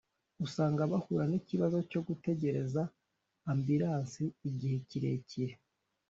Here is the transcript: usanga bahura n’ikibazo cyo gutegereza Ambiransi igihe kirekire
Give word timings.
usanga 0.45 0.89
bahura 0.91 1.23
n’ikibazo 1.27 1.77
cyo 1.89 1.99
gutegereza 2.07 2.81
Ambiransi 3.51 4.23
igihe 4.49 4.77
kirekire 4.89 5.53